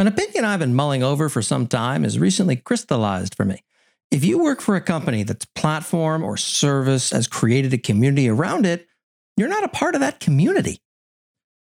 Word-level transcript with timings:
An 0.00 0.06
opinion 0.06 0.44
I've 0.44 0.60
been 0.60 0.76
mulling 0.76 1.02
over 1.02 1.28
for 1.28 1.42
some 1.42 1.66
time 1.66 2.04
has 2.04 2.20
recently 2.20 2.54
crystallized 2.54 3.34
for 3.34 3.44
me. 3.44 3.64
If 4.12 4.24
you 4.24 4.38
work 4.38 4.60
for 4.60 4.76
a 4.76 4.80
company 4.80 5.24
that's 5.24 5.44
platform 5.56 6.22
or 6.22 6.36
service 6.36 7.10
has 7.10 7.26
created 7.26 7.72
a 7.74 7.78
community 7.78 8.28
around 8.28 8.64
it, 8.64 8.86
you're 9.36 9.48
not 9.48 9.64
a 9.64 9.68
part 9.68 9.96
of 9.96 10.00
that 10.00 10.20
community. 10.20 10.80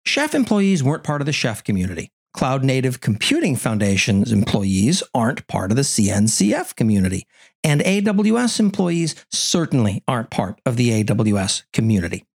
Chef 0.04 0.34
employees 0.34 0.82
weren't 0.82 1.02
part 1.02 1.22
of 1.22 1.26
the 1.26 1.32
chef 1.32 1.64
community. 1.64 2.12
Cloud 2.36 2.64
Native 2.64 3.00
Computing 3.00 3.56
Foundation's 3.56 4.30
employees 4.30 5.02
aren't 5.14 5.46
part 5.46 5.70
of 5.70 5.76
the 5.76 5.82
CNCF 5.82 6.76
community. 6.76 7.26
And 7.64 7.80
AWS 7.80 8.60
employees 8.60 9.14
certainly 9.32 10.04
aren't 10.06 10.28
part 10.28 10.60
of 10.66 10.76
the 10.76 11.02
AWS 11.02 11.62
community. 11.72 12.26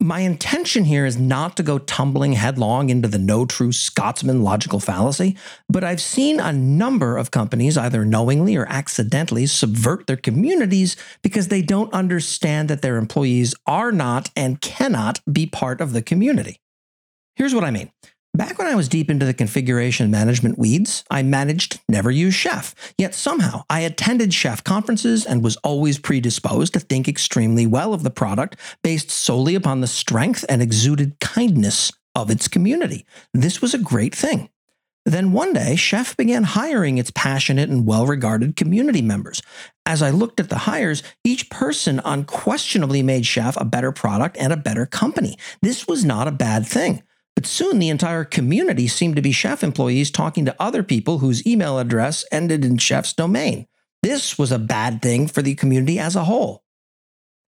My 0.00 0.20
intention 0.20 0.84
here 0.84 1.04
is 1.04 1.18
not 1.18 1.54
to 1.58 1.62
go 1.62 1.78
tumbling 1.78 2.32
headlong 2.32 2.88
into 2.88 3.08
the 3.08 3.18
no 3.18 3.44
true 3.44 3.72
Scotsman 3.72 4.42
logical 4.42 4.80
fallacy, 4.80 5.36
but 5.68 5.84
I've 5.84 6.00
seen 6.00 6.40
a 6.40 6.52
number 6.52 7.18
of 7.18 7.30
companies 7.30 7.76
either 7.76 8.06
knowingly 8.06 8.56
or 8.56 8.66
accidentally 8.70 9.44
subvert 9.44 10.06
their 10.06 10.16
communities 10.16 10.96
because 11.20 11.48
they 11.48 11.60
don't 11.60 11.92
understand 11.92 12.70
that 12.70 12.80
their 12.80 12.96
employees 12.96 13.54
are 13.66 13.92
not 13.92 14.30
and 14.34 14.62
cannot 14.62 15.20
be 15.30 15.44
part 15.44 15.82
of 15.82 15.92
the 15.92 16.02
community. 16.02 16.58
Here's 17.34 17.54
what 17.54 17.64
I 17.64 17.70
mean. 17.70 17.90
Back 18.36 18.58
when 18.58 18.66
I 18.66 18.74
was 18.74 18.90
deep 18.90 19.10
into 19.10 19.24
the 19.24 19.32
configuration 19.32 20.10
management 20.10 20.58
weeds, 20.58 21.04
I 21.10 21.22
managed 21.22 21.80
never 21.88 22.10
use 22.10 22.34
Chef. 22.34 22.74
Yet 22.98 23.14
somehow 23.14 23.64
I 23.70 23.80
attended 23.80 24.34
Chef 24.34 24.62
conferences 24.62 25.24
and 25.24 25.42
was 25.42 25.56
always 25.58 25.98
predisposed 25.98 26.74
to 26.74 26.80
think 26.80 27.08
extremely 27.08 27.66
well 27.66 27.94
of 27.94 28.02
the 28.02 28.10
product 28.10 28.56
based 28.82 29.10
solely 29.10 29.54
upon 29.54 29.80
the 29.80 29.86
strength 29.86 30.44
and 30.50 30.60
exuded 30.60 31.18
kindness 31.18 31.90
of 32.14 32.30
its 32.30 32.46
community. 32.46 33.06
This 33.32 33.62
was 33.62 33.72
a 33.72 33.78
great 33.78 34.14
thing. 34.14 34.50
Then 35.06 35.32
one 35.32 35.54
day, 35.54 35.74
Chef 35.74 36.14
began 36.14 36.42
hiring 36.42 36.98
its 36.98 37.12
passionate 37.14 37.70
and 37.70 37.86
well 37.86 38.06
regarded 38.06 38.54
community 38.54 39.00
members. 39.00 39.40
As 39.86 40.02
I 40.02 40.10
looked 40.10 40.40
at 40.40 40.50
the 40.50 40.58
hires, 40.58 41.02
each 41.24 41.48
person 41.48 42.02
unquestionably 42.04 43.02
made 43.02 43.24
Chef 43.24 43.56
a 43.56 43.64
better 43.64 43.92
product 43.92 44.36
and 44.36 44.52
a 44.52 44.58
better 44.58 44.84
company. 44.84 45.38
This 45.62 45.88
was 45.88 46.04
not 46.04 46.28
a 46.28 46.32
bad 46.32 46.66
thing. 46.66 47.02
But 47.36 47.46
soon 47.46 47.78
the 47.78 47.90
entire 47.90 48.24
community 48.24 48.88
seemed 48.88 49.14
to 49.16 49.22
be 49.22 49.30
chef 49.30 49.62
employees 49.62 50.10
talking 50.10 50.46
to 50.46 50.56
other 50.58 50.82
people 50.82 51.18
whose 51.18 51.46
email 51.46 51.78
address 51.78 52.24
ended 52.32 52.64
in 52.64 52.78
chef's 52.78 53.12
domain. 53.12 53.68
This 54.02 54.38
was 54.38 54.50
a 54.50 54.58
bad 54.58 55.02
thing 55.02 55.28
for 55.28 55.42
the 55.42 55.54
community 55.54 55.98
as 55.98 56.16
a 56.16 56.24
whole. 56.24 56.64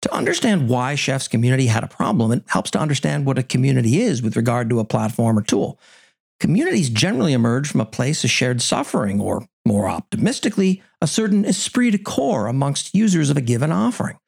To 0.03 0.14
understand 0.14 0.69
why 0.69 0.94
chef's 0.94 1.27
community 1.27 1.66
had 1.66 1.83
a 1.83 1.89
problem, 1.89 2.31
it 2.31 2.44
helps 2.47 2.70
to 2.72 2.78
understand 2.78 3.27
what 3.27 3.39
a 3.39 3.42
community 3.42 4.00
is 4.00 4.22
with 4.22 4.36
regard 4.36 4.69
to 4.70 4.78
a 4.78 4.84
platform 4.84 5.39
or 5.39 5.42
tool. 5.42 5.81
Communities 6.39 6.91
generally 6.91 7.33
emerge 7.33 7.69
from 7.69 7.81
a 7.81 7.86
place 7.86 8.22
of 8.22 8.31
shared 8.31 8.62
suffering, 8.62 9.20
or 9.20 9.48
more 9.66 9.89
optimistically, 9.89 10.83
a 11.00 11.06
certain 11.06 11.44
esprit 11.44 11.91
de 11.91 11.98
corps 11.98 12.47
amongst 12.47 12.94
users 12.94 13.31
of 13.31 13.36
a 13.36 13.41
given 13.41 13.72
offering. 13.72 14.19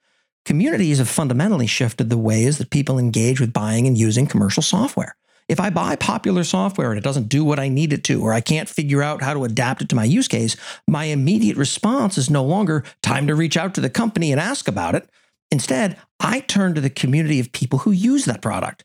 Communities 0.44 0.98
have 0.98 1.08
fundamentally 1.08 1.68
shifted 1.68 2.10
the 2.10 2.18
ways 2.18 2.58
that 2.58 2.70
people 2.70 2.98
engage 2.98 3.40
with 3.40 3.52
buying 3.52 3.86
and 3.86 3.96
using 3.96 4.26
commercial 4.26 4.62
software. 4.62 5.16
If 5.50 5.58
I 5.58 5.68
buy 5.68 5.96
popular 5.96 6.44
software 6.44 6.90
and 6.90 6.96
it 6.96 7.02
doesn't 7.02 7.28
do 7.28 7.44
what 7.44 7.58
I 7.58 7.66
need 7.66 7.92
it 7.92 8.04
to, 8.04 8.22
or 8.22 8.32
I 8.32 8.40
can't 8.40 8.68
figure 8.68 9.02
out 9.02 9.20
how 9.20 9.34
to 9.34 9.42
adapt 9.42 9.82
it 9.82 9.88
to 9.88 9.96
my 9.96 10.04
use 10.04 10.28
case, 10.28 10.54
my 10.86 11.06
immediate 11.06 11.56
response 11.56 12.16
is 12.16 12.30
no 12.30 12.44
longer 12.44 12.84
time 13.02 13.26
to 13.26 13.34
reach 13.34 13.56
out 13.56 13.74
to 13.74 13.80
the 13.80 13.90
company 13.90 14.30
and 14.30 14.40
ask 14.40 14.68
about 14.68 14.94
it. 14.94 15.10
Instead, 15.50 15.98
I 16.20 16.38
turn 16.38 16.76
to 16.76 16.80
the 16.80 16.88
community 16.88 17.40
of 17.40 17.50
people 17.50 17.80
who 17.80 17.90
use 17.90 18.26
that 18.26 18.42
product. 18.42 18.84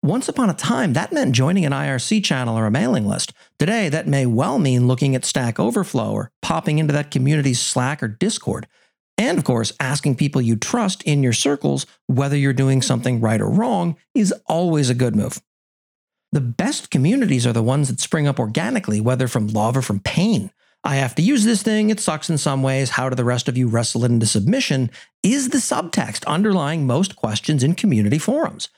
Once 0.00 0.28
upon 0.28 0.48
a 0.48 0.54
time, 0.54 0.92
that 0.92 1.10
meant 1.10 1.34
joining 1.34 1.64
an 1.64 1.72
IRC 1.72 2.22
channel 2.22 2.56
or 2.56 2.66
a 2.66 2.70
mailing 2.70 3.08
list. 3.08 3.32
Today, 3.58 3.88
that 3.88 4.06
may 4.06 4.26
well 4.26 4.60
mean 4.60 4.86
looking 4.86 5.16
at 5.16 5.24
Stack 5.24 5.58
Overflow 5.58 6.12
or 6.12 6.30
popping 6.40 6.78
into 6.78 6.92
that 6.92 7.10
community's 7.10 7.58
Slack 7.58 8.00
or 8.00 8.06
Discord. 8.06 8.68
And 9.18 9.38
of 9.38 9.42
course, 9.44 9.72
asking 9.80 10.14
people 10.14 10.40
you 10.40 10.54
trust 10.54 11.02
in 11.02 11.24
your 11.24 11.32
circles 11.32 11.84
whether 12.06 12.36
you're 12.36 12.52
doing 12.52 12.80
something 12.80 13.20
right 13.20 13.40
or 13.40 13.50
wrong 13.50 13.96
is 14.14 14.32
always 14.46 14.88
a 14.88 14.94
good 14.94 15.16
move. 15.16 15.42
The 16.32 16.40
best 16.40 16.90
communities 16.90 17.46
are 17.46 17.52
the 17.52 17.62
ones 17.62 17.88
that 17.88 18.00
spring 18.00 18.26
up 18.26 18.38
organically, 18.38 19.00
whether 19.00 19.28
from 19.28 19.48
love 19.48 19.76
or 19.76 19.82
from 19.82 20.00
pain. 20.00 20.50
I 20.84 20.96
have 20.96 21.14
to 21.16 21.22
use 21.22 21.44
this 21.44 21.62
thing, 21.62 21.90
it 21.90 21.98
sucks 21.98 22.30
in 22.30 22.38
some 22.38 22.62
ways. 22.62 22.90
How 22.90 23.08
do 23.08 23.16
the 23.16 23.24
rest 23.24 23.48
of 23.48 23.56
you 23.56 23.68
wrestle 23.68 24.04
it 24.04 24.10
into 24.10 24.26
submission? 24.26 24.90
Is 25.22 25.48
the 25.48 25.58
subtext 25.58 26.24
underlying 26.26 26.86
most 26.86 27.16
questions 27.16 27.64
in 27.64 27.74
community 27.74 28.18
forums. 28.18 28.68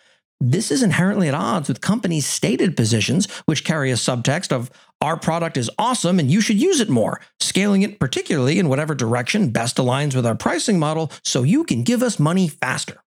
This 0.41 0.71
is 0.71 0.85
inherently 0.85 1.27
at 1.27 1.35
odds 1.35 1.69
with 1.69 1.81
companies' 1.81 2.27
stated 2.27 2.77
positions, 2.77 3.27
which 3.47 3.65
carry 3.65 3.91
a 3.91 3.95
subtext 3.95 4.53
of 4.53 4.71
our 5.01 5.17
product 5.17 5.57
is 5.57 5.71
awesome 5.79 6.21
and 6.21 6.31
you 6.31 6.41
should 6.41 6.61
use 6.61 6.81
it 6.81 6.89
more, 6.89 7.21
scaling 7.41 7.83
it 7.83 7.99
particularly 7.99 8.59
in 8.59 8.69
whatever 8.69 8.95
direction 8.95 9.51
best 9.51 9.77
aligns 9.79 10.15
with 10.15 10.25
our 10.25 10.37
pricing 10.37 10.79
model 10.79 11.11
so 11.25 11.43
you 11.43 11.65
can 11.65 11.83
give 11.83 12.03
us 12.03 12.21
money 12.21 12.47
faster. 12.47 13.03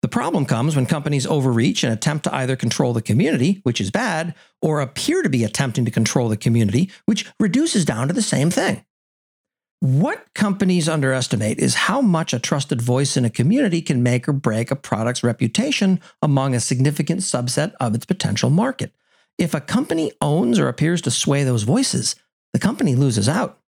The 0.00 0.08
problem 0.08 0.46
comes 0.46 0.76
when 0.76 0.86
companies 0.86 1.26
overreach 1.26 1.82
and 1.82 1.92
attempt 1.92 2.24
to 2.24 2.34
either 2.34 2.54
control 2.54 2.92
the 2.92 3.02
community, 3.02 3.60
which 3.64 3.80
is 3.80 3.90
bad, 3.90 4.34
or 4.62 4.80
appear 4.80 5.22
to 5.22 5.28
be 5.28 5.42
attempting 5.42 5.84
to 5.84 5.90
control 5.90 6.28
the 6.28 6.36
community, 6.36 6.90
which 7.06 7.26
reduces 7.40 7.84
down 7.84 8.06
to 8.06 8.14
the 8.14 8.22
same 8.22 8.50
thing. 8.50 8.84
What 9.80 10.24
companies 10.34 10.88
underestimate 10.88 11.58
is 11.58 11.74
how 11.74 12.00
much 12.00 12.32
a 12.32 12.40
trusted 12.40 12.82
voice 12.82 13.16
in 13.16 13.24
a 13.24 13.30
community 13.30 13.80
can 13.80 14.02
make 14.02 14.28
or 14.28 14.32
break 14.32 14.70
a 14.70 14.76
product's 14.76 15.22
reputation 15.22 16.00
among 16.20 16.54
a 16.54 16.60
significant 16.60 17.20
subset 17.20 17.74
of 17.78 17.94
its 17.94 18.04
potential 18.04 18.50
market. 18.50 18.92
If 19.36 19.54
a 19.54 19.60
company 19.60 20.12
owns 20.20 20.58
or 20.58 20.68
appears 20.68 21.00
to 21.02 21.12
sway 21.12 21.44
those 21.44 21.62
voices, 21.62 22.16
the 22.52 22.58
company 22.58 22.96
loses 22.96 23.28
out. 23.28 23.60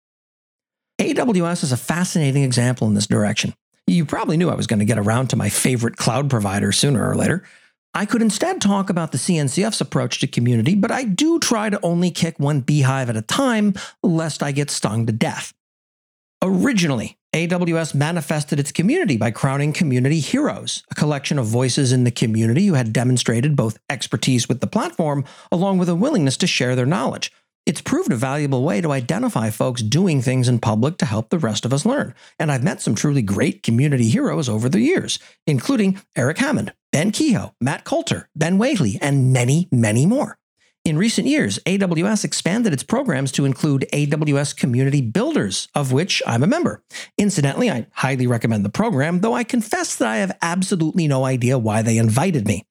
AWS 0.99 1.63
is 1.63 1.73
a 1.73 1.77
fascinating 1.77 2.43
example 2.43 2.89
in 2.89 2.95
this 2.95 3.07
direction. 3.07 3.55
You 3.89 4.05
probably 4.05 4.37
knew 4.37 4.51
I 4.51 4.55
was 4.55 4.67
going 4.67 4.81
to 4.81 4.85
get 4.85 4.99
around 4.99 5.29
to 5.29 5.37
my 5.37 5.49
favorite 5.49 5.97
cloud 5.97 6.29
provider 6.29 6.73
sooner 6.73 7.09
or 7.09 7.15
later. 7.15 7.43
I 7.95 8.05
could 8.05 8.21
instead 8.21 8.61
talk 8.61 8.91
about 8.91 9.13
the 9.13 9.19
CNCF's 9.19 9.81
approach 9.81 10.21
to 10.21 10.27
community, 10.27 10.75
but 10.75 10.91
I 10.91 11.05
do 11.05 11.39
try 11.39 11.71
to 11.71 11.81
only 11.83 12.11
kick 12.11 12.39
one 12.39 12.61
beehive 12.61 13.09
at 13.09 13.17
a 13.17 13.23
time, 13.23 13.75
lest 14.03 14.43
I 14.43 14.53
get 14.53 14.71
stung 14.71 15.07
to 15.07 15.13
death. 15.13 15.55
Originally, 16.43 17.17
AWS 17.35 17.95
manifested 17.95 18.61
its 18.61 18.73
community 18.73 19.17
by 19.17 19.31
crowning 19.31 19.73
community 19.73 20.21
heroes, 20.21 20.83
a 20.91 20.95
collection 20.95 21.39
of 21.39 21.47
voices 21.47 21.91
in 21.91 22.05
the 22.05 22.11
community 22.11 22.67
who 22.67 22.75
had 22.75 22.93
demonstrated 22.93 23.57
both 23.57 23.79
expertise 23.89 24.49
with 24.49 24.61
the 24.61 24.67
platform 24.67 25.25
along 25.51 25.79
with 25.79 25.89
a 25.89 25.95
willingness 25.95 26.37
to 26.37 26.47
share 26.47 26.77
their 26.77 26.87
knowledge. 26.87 27.33
It's 27.69 27.83
proved 27.83 28.11
a 28.11 28.17
valuable 28.17 28.65
way 28.65 28.81
to 28.81 28.93
identify 28.93 29.51
folks 29.51 29.83
doing 29.83 30.23
things 30.23 30.49
in 30.49 30.59
public 30.59 30.97
to 30.97 31.05
help 31.05 31.29
the 31.29 31.39
rest 31.39 31.67
of 31.67 31.73
us 31.75 31.85
learn. 31.85 32.15
And 32.39 32.51
I've 32.51 32.65
met 32.65 32.81
some 32.81 32.95
truly 32.95 33.21
great 33.21 33.63
community 33.63 34.09
heroes 34.09 34.49
over 34.49 34.71
the 34.71 34.81
years, 34.81 35.19
including 35.47 36.01
Eric 36.17 36.39
Hammond, 36.39 36.73
Ben 36.93 37.13
Kehoe, 37.13 37.53
Matt 37.61 37.85
Coulter, 37.85 38.31
Ben 38.35 38.57
Whaley, 38.57 38.99
and 39.03 39.35
many, 39.35 39.69
many 39.71 40.07
more. 40.07 40.39
In 40.87 40.97
recent 40.97 41.27
years, 41.27 41.59
AWS 41.67 42.25
expanded 42.25 42.73
its 42.73 42.83
programs 42.83 43.31
to 43.33 43.45
include 43.45 43.85
AWS 43.93 44.57
Community 44.57 45.03
Builders, 45.03 45.69
of 45.75 45.93
which 45.93 46.23
I'm 46.27 46.43
a 46.43 46.47
member. 46.47 46.83
Incidentally, 47.19 47.71
I 47.71 47.87
highly 47.93 48.27
recommend 48.27 48.65
the 48.65 48.71
program, 48.71 49.21
though 49.21 49.35
I 49.35 49.45
confess 49.45 49.97
that 49.97 50.09
I 50.09 50.17
have 50.17 50.39
absolutely 50.41 51.07
no 51.07 51.27
idea 51.27 51.59
why 51.59 51.83
they 51.83 51.99
invited 51.99 52.47
me. 52.47 52.65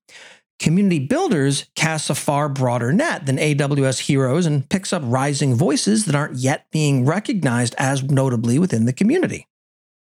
Community 0.60 1.00
Builders 1.00 1.66
casts 1.76 2.10
a 2.10 2.16
far 2.16 2.50
broader 2.50 2.92
net 2.92 3.26
than 3.26 3.38
AWS 3.38 4.00
Heroes 4.00 4.46
and 4.46 4.68
picks 4.68 4.92
up 4.92 5.04
rising 5.06 5.54
voices 5.54 6.06
that 6.06 6.16
aren't 6.16 6.38
yet 6.38 6.66
being 6.72 7.06
recognized 7.06 7.76
as 7.78 8.04
notably 8.04 8.58
within 8.58 8.86
the 8.86 8.94
community. 8.94 9.48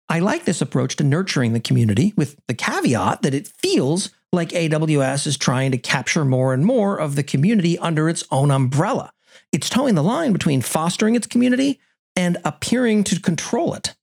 I 0.10 0.20
like 0.20 0.46
this 0.46 0.62
approach 0.62 0.96
to 0.98 1.04
nurturing 1.04 1.54
the 1.54 1.60
community 1.60 2.14
with 2.16 2.40
the 2.48 2.54
caveat 2.54 3.24
that 3.24 3.34
it 3.34 3.48
feels 3.48 4.12
like 4.32 4.50
AWS 4.50 5.28
is 5.28 5.38
trying 5.38 5.72
to 5.72 5.78
capture 5.78 6.24
more 6.24 6.54
and 6.54 6.66
more 6.66 6.98
of 6.98 7.16
the 7.16 7.24
community 7.24 7.78
under 7.80 8.08
its 8.08 8.24
own 8.32 8.52
umbrella. 8.52 9.12
It's 9.52 9.70
toeing 9.70 9.96
the 9.96 10.04
line 10.04 10.34
between 10.34 10.62
fostering 10.62 11.16
its 11.16 11.28
community 11.28 11.80
and 12.16 12.38
appearing 12.46 13.04
to 13.06 13.20
control 13.20 13.74
it. 13.74 13.96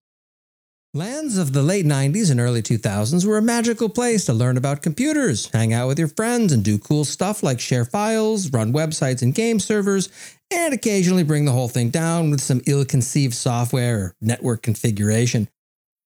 LANs 0.97 1.39
of 1.39 1.53
the 1.53 1.63
late 1.65 1.85
90s 1.85 2.31
and 2.31 2.39
early 2.39 2.63
2000s 2.63 3.27
were 3.27 3.37
a 3.37 3.43
magical 3.43 3.89
place 3.89 4.27
to 4.27 4.33
learn 4.33 4.57
about 4.57 4.81
computers, 4.81 5.51
hang 5.53 5.73
out 5.73 5.89
with 5.89 5.99
your 5.99 6.07
friends, 6.07 6.53
and 6.53 6.63
do 6.63 6.79
cool 6.79 7.05
stuff 7.05 7.43
like 7.43 7.59
share 7.59 7.85
files, 7.85 8.53
run 8.53 8.73
websites 8.73 9.21
and 9.21 9.35
game 9.35 9.59
servers, 9.59 10.09
and 10.53 10.73
occasionally 10.73 11.25
bring 11.25 11.47
the 11.47 11.51
whole 11.51 11.67
thing 11.67 11.91
down 11.91 12.31
with 12.31 12.41
some 12.41 12.63
ill 12.69 12.85
conceived 12.85 13.35
software 13.35 13.99
or 13.99 14.17
network 14.21 14.63
configuration. 14.63 15.49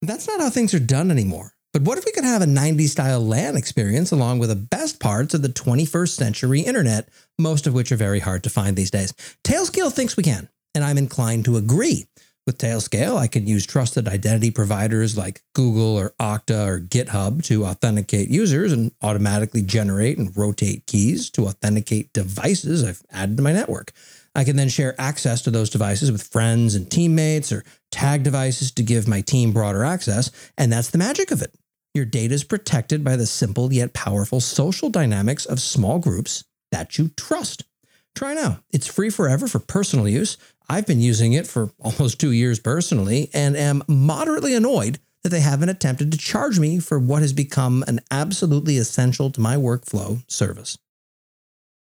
That's 0.00 0.26
not 0.26 0.40
how 0.40 0.48
things 0.48 0.72
are 0.72 0.78
done 0.78 1.10
anymore. 1.10 1.52
But 1.74 1.82
what 1.82 1.98
if 1.98 2.06
we 2.06 2.12
could 2.12 2.24
have 2.24 2.40
a 2.40 2.46
90s 2.46 2.88
style 2.88 3.20
LAN 3.20 3.58
experience 3.58 4.10
along 4.10 4.38
with 4.38 4.48
the 4.48 4.56
best 4.56 5.00
parts 5.00 5.34
of 5.34 5.42
the 5.42 5.50
21st 5.50 6.16
century 6.16 6.62
internet, 6.62 7.10
most 7.38 7.66
of 7.66 7.74
which 7.74 7.92
are 7.92 7.96
very 7.96 8.20
hard 8.20 8.42
to 8.44 8.48
find 8.48 8.74
these 8.74 8.90
days? 8.90 9.12
Tailscale 9.44 9.92
thinks 9.92 10.16
we 10.16 10.22
can, 10.22 10.48
and 10.74 10.82
I'm 10.82 10.96
inclined 10.96 11.44
to 11.44 11.58
agree. 11.58 12.06
With 12.48 12.56
Tailscale, 12.56 13.18
I 13.18 13.26
can 13.26 13.46
use 13.46 13.66
trusted 13.66 14.08
identity 14.08 14.50
providers 14.50 15.18
like 15.18 15.42
Google 15.52 15.98
or 15.98 16.14
Okta 16.18 16.66
or 16.66 16.80
GitHub 16.80 17.44
to 17.44 17.66
authenticate 17.66 18.30
users 18.30 18.72
and 18.72 18.90
automatically 19.02 19.60
generate 19.60 20.16
and 20.16 20.34
rotate 20.34 20.86
keys 20.86 21.28
to 21.32 21.46
authenticate 21.46 22.14
devices 22.14 22.82
I've 22.82 23.02
added 23.10 23.36
to 23.36 23.42
my 23.42 23.52
network. 23.52 23.92
I 24.34 24.44
can 24.44 24.56
then 24.56 24.70
share 24.70 24.98
access 24.98 25.42
to 25.42 25.50
those 25.50 25.68
devices 25.68 26.10
with 26.10 26.22
friends 26.22 26.74
and 26.74 26.90
teammates 26.90 27.52
or 27.52 27.64
tag 27.92 28.22
devices 28.22 28.72
to 28.72 28.82
give 28.82 29.06
my 29.06 29.20
team 29.20 29.52
broader 29.52 29.84
access. 29.84 30.30
And 30.56 30.72
that's 30.72 30.88
the 30.88 30.96
magic 30.96 31.30
of 31.30 31.42
it. 31.42 31.54
Your 31.92 32.06
data 32.06 32.32
is 32.32 32.44
protected 32.44 33.04
by 33.04 33.16
the 33.16 33.26
simple 33.26 33.70
yet 33.74 33.92
powerful 33.92 34.40
social 34.40 34.88
dynamics 34.88 35.44
of 35.44 35.60
small 35.60 35.98
groups 35.98 36.44
that 36.72 36.96
you 36.96 37.10
trust. 37.10 37.64
Try 38.18 38.34
now. 38.34 38.58
It's 38.72 38.88
free 38.88 39.10
forever 39.10 39.46
for 39.46 39.60
personal 39.60 40.08
use. 40.08 40.38
I've 40.68 40.88
been 40.88 41.00
using 41.00 41.34
it 41.34 41.46
for 41.46 41.70
almost 41.78 42.18
two 42.18 42.32
years 42.32 42.58
personally 42.58 43.30
and 43.32 43.56
am 43.56 43.84
moderately 43.86 44.56
annoyed 44.56 44.98
that 45.22 45.28
they 45.28 45.38
haven't 45.38 45.68
attempted 45.68 46.10
to 46.10 46.18
charge 46.18 46.58
me 46.58 46.80
for 46.80 46.98
what 46.98 47.22
has 47.22 47.32
become 47.32 47.84
an 47.86 48.00
absolutely 48.10 48.76
essential 48.76 49.30
to 49.30 49.40
my 49.40 49.54
workflow 49.54 50.28
service. 50.28 50.76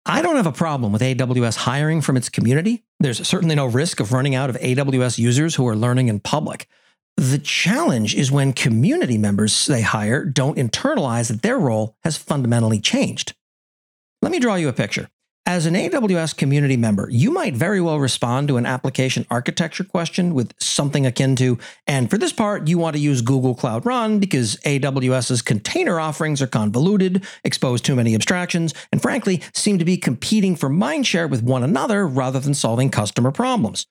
I 0.07 0.23
don't 0.23 0.35
have 0.35 0.47
a 0.47 0.51
problem 0.51 0.91
with 0.91 1.03
AWS 1.03 1.57
hiring 1.57 2.01
from 2.01 2.17
its 2.17 2.29
community. 2.29 2.83
There's 2.99 3.27
certainly 3.27 3.53
no 3.53 3.67
risk 3.67 3.99
of 3.99 4.11
running 4.11 4.33
out 4.33 4.49
of 4.49 4.57
AWS 4.57 5.19
users 5.19 5.53
who 5.53 5.67
are 5.67 5.75
learning 5.75 6.07
in 6.07 6.19
public. 6.19 6.67
The 7.17 7.37
challenge 7.37 8.15
is 8.15 8.31
when 8.31 8.53
community 8.53 9.19
members 9.19 9.67
they 9.67 9.83
hire 9.83 10.25
don't 10.25 10.57
internalize 10.57 11.27
that 11.27 11.43
their 11.43 11.59
role 11.59 11.97
has 12.03 12.17
fundamentally 12.17 12.79
changed. 12.79 13.35
Let 14.23 14.31
me 14.31 14.39
draw 14.39 14.55
you 14.55 14.69
a 14.69 14.73
picture. 14.73 15.07
As 15.47 15.67
an 15.67 15.75
AWS 15.75 16.35
community 16.35 16.75
member, 16.75 17.07
you 17.11 17.29
might 17.29 17.53
very 17.53 17.79
well 17.79 17.99
respond 17.99 18.47
to 18.47 18.57
an 18.57 18.65
application 18.65 19.27
architecture 19.29 19.83
question 19.83 20.33
with 20.33 20.55
something 20.59 21.05
akin 21.05 21.35
to, 21.35 21.59
and 21.85 22.09
for 22.09 22.17
this 22.17 22.33
part, 22.33 22.67
you 22.67 22.79
want 22.79 22.95
to 22.95 23.01
use 23.01 23.21
Google 23.21 23.53
Cloud 23.53 23.85
Run 23.85 24.17
because 24.17 24.55
AWS's 24.65 25.43
container 25.43 25.99
offerings 25.99 26.41
are 26.41 26.47
convoluted, 26.47 27.23
expose 27.43 27.79
too 27.79 27.95
many 27.95 28.15
abstractions, 28.15 28.73
and 28.91 29.03
frankly, 29.03 29.43
seem 29.53 29.77
to 29.77 29.85
be 29.85 29.97
competing 29.97 30.55
for 30.55 30.67
mindshare 30.67 31.29
with 31.29 31.43
one 31.43 31.61
another 31.61 32.07
rather 32.07 32.39
than 32.39 32.55
solving 32.55 32.89
customer 32.89 33.31
problems. 33.31 33.85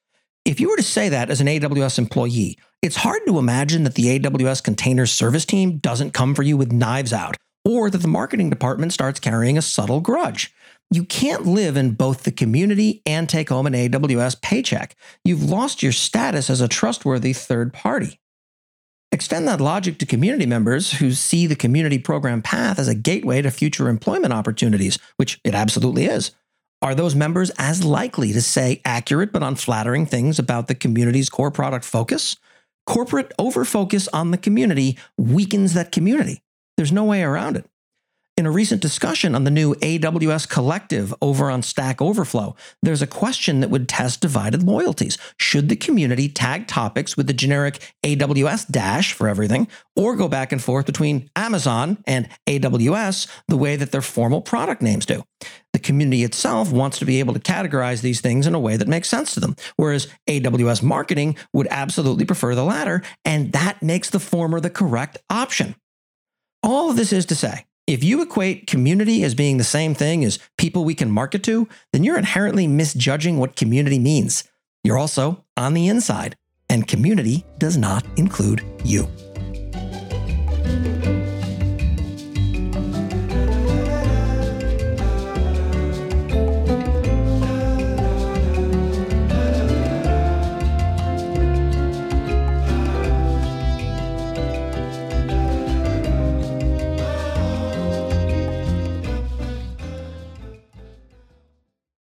If 0.44 0.58
you 0.58 0.68
were 0.68 0.76
to 0.76 0.82
say 0.82 1.08
that 1.08 1.30
as 1.30 1.40
an 1.40 1.46
AWS 1.46 1.98
employee, 1.98 2.58
it's 2.82 2.96
hard 2.96 3.22
to 3.28 3.38
imagine 3.38 3.84
that 3.84 3.94
the 3.94 4.18
AWS 4.18 4.60
container 4.60 5.06
service 5.06 5.44
team 5.44 5.78
doesn't 5.78 6.14
come 6.14 6.34
for 6.34 6.42
you 6.42 6.56
with 6.56 6.72
knives 6.72 7.12
out, 7.12 7.36
or 7.64 7.90
that 7.90 7.98
the 7.98 8.08
marketing 8.08 8.50
department 8.50 8.92
starts 8.92 9.20
carrying 9.20 9.56
a 9.56 9.62
subtle 9.62 10.00
grudge. 10.00 10.52
You 10.90 11.04
can't 11.04 11.46
live 11.46 11.76
in 11.76 11.92
both 11.92 12.22
the 12.22 12.30
community 12.30 13.02
and 13.04 13.28
take 13.28 13.48
home 13.48 13.66
an 13.66 13.72
AWS 13.72 14.40
paycheck. 14.42 14.96
You've 15.24 15.42
lost 15.42 15.82
your 15.82 15.92
status 15.92 16.50
as 16.50 16.60
a 16.60 16.68
trustworthy 16.68 17.32
third 17.32 17.72
party. 17.72 18.20
Extend 19.10 19.46
that 19.46 19.60
logic 19.60 19.98
to 19.98 20.06
community 20.06 20.46
members 20.46 20.92
who 20.92 21.12
see 21.12 21.46
the 21.46 21.56
community 21.56 21.98
program 21.98 22.42
path 22.42 22.78
as 22.78 22.88
a 22.88 22.94
gateway 22.94 23.42
to 23.42 23.50
future 23.50 23.88
employment 23.88 24.32
opportunities, 24.32 24.98
which 25.16 25.40
it 25.44 25.54
absolutely 25.54 26.06
is. 26.06 26.32
Are 26.82 26.94
those 26.94 27.14
members 27.14 27.50
as 27.56 27.84
likely 27.84 28.32
to 28.32 28.42
say 28.42 28.82
accurate 28.84 29.32
but 29.32 29.42
unflattering 29.42 30.06
things 30.06 30.38
about 30.38 30.66
the 30.66 30.74
community's 30.74 31.30
core 31.30 31.50
product 31.50 31.84
focus? 31.84 32.36
Corporate 32.86 33.32
overfocus 33.38 34.08
on 34.12 34.32
the 34.32 34.36
community 34.36 34.98
weakens 35.16 35.74
that 35.74 35.92
community. 35.92 36.42
There's 36.76 36.92
no 36.92 37.04
way 37.04 37.22
around 37.22 37.56
it. 37.56 37.66
In 38.36 38.46
a 38.46 38.50
recent 38.50 38.82
discussion 38.82 39.36
on 39.36 39.44
the 39.44 39.50
new 39.52 39.76
AWS 39.76 40.48
Collective 40.48 41.14
over 41.22 41.52
on 41.52 41.62
Stack 41.62 42.02
Overflow, 42.02 42.56
there's 42.82 43.00
a 43.00 43.06
question 43.06 43.60
that 43.60 43.70
would 43.70 43.88
test 43.88 44.20
divided 44.20 44.64
loyalties. 44.64 45.16
Should 45.38 45.68
the 45.68 45.76
community 45.76 46.28
tag 46.28 46.66
topics 46.66 47.16
with 47.16 47.28
the 47.28 47.32
generic 47.32 47.94
AWS 48.02 48.66
dash 48.68 49.12
for 49.12 49.28
everything, 49.28 49.68
or 49.94 50.16
go 50.16 50.26
back 50.26 50.50
and 50.50 50.60
forth 50.60 50.84
between 50.84 51.30
Amazon 51.36 52.02
and 52.08 52.28
AWS 52.48 53.28
the 53.46 53.56
way 53.56 53.76
that 53.76 53.92
their 53.92 54.02
formal 54.02 54.42
product 54.42 54.82
names 54.82 55.06
do? 55.06 55.22
The 55.72 55.78
community 55.78 56.24
itself 56.24 56.72
wants 56.72 56.98
to 56.98 57.04
be 57.04 57.20
able 57.20 57.34
to 57.34 57.40
categorize 57.40 58.02
these 58.02 58.20
things 58.20 58.48
in 58.48 58.54
a 58.56 58.58
way 58.58 58.76
that 58.76 58.88
makes 58.88 59.08
sense 59.08 59.32
to 59.34 59.40
them, 59.40 59.54
whereas 59.76 60.08
AWS 60.28 60.82
marketing 60.82 61.36
would 61.52 61.68
absolutely 61.70 62.24
prefer 62.24 62.56
the 62.56 62.64
latter, 62.64 63.00
and 63.24 63.52
that 63.52 63.80
makes 63.80 64.10
the 64.10 64.18
former 64.18 64.58
the 64.58 64.70
correct 64.70 65.18
option. 65.30 65.76
All 66.64 66.90
of 66.90 66.96
this 66.96 67.12
is 67.12 67.26
to 67.26 67.36
say, 67.36 67.66
if 67.86 68.02
you 68.02 68.22
equate 68.22 68.66
community 68.66 69.24
as 69.24 69.34
being 69.34 69.58
the 69.58 69.64
same 69.64 69.94
thing 69.94 70.24
as 70.24 70.38
people 70.56 70.84
we 70.84 70.94
can 70.94 71.10
market 71.10 71.42
to, 71.44 71.68
then 71.92 72.02
you're 72.02 72.16
inherently 72.16 72.66
misjudging 72.66 73.38
what 73.38 73.56
community 73.56 73.98
means. 73.98 74.44
You're 74.82 74.98
also 74.98 75.44
on 75.56 75.74
the 75.74 75.88
inside, 75.88 76.36
and 76.70 76.88
community 76.88 77.44
does 77.58 77.76
not 77.76 78.06
include 78.16 78.64
you. 78.84 79.06